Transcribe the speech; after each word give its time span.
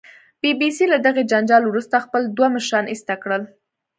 بي 0.41 0.51
بي 0.59 0.69
سي 0.77 0.85
له 0.93 0.97
دغې 1.07 1.23
جنجال 1.31 1.63
وروسته 1.67 2.03
خپل 2.05 2.21
دوه 2.37 2.47
مشران 2.55 2.85
ایسته 2.89 3.13
کړل 3.23 3.43